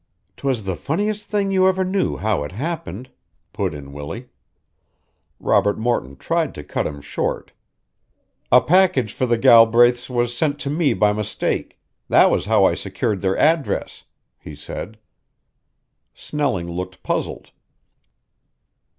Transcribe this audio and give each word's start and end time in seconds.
"'Twas 0.35 0.65
the 0.65 0.75
funniest 0.75 1.29
thing 1.29 1.51
you 1.51 1.67
ever 1.67 1.83
knew 1.83 2.17
how 2.17 2.43
it 2.43 2.51
happened," 2.53 3.11
put 3.53 3.71
in 3.71 3.93
Willie. 3.93 4.29
Robert 5.39 5.77
Morton 5.77 6.15
tried 6.15 6.55
to 6.55 6.63
cut 6.63 6.87
him 6.87 7.01
short. 7.01 7.51
"A 8.51 8.61
package 8.61 9.13
for 9.13 9.27
the 9.27 9.37
Galbraiths 9.37 10.09
was 10.09 10.35
sent 10.35 10.57
to 10.61 10.71
me 10.71 10.95
by 10.95 11.13
mistake; 11.13 11.79
that 12.09 12.31
was 12.31 12.45
how 12.45 12.65
I 12.65 12.73
secured 12.73 13.21
their 13.21 13.37
address," 13.37 14.01
he 14.39 14.55
said. 14.55 14.97
Snelling 16.15 16.67
looked 16.71 17.03
puzzled. 17.03 17.51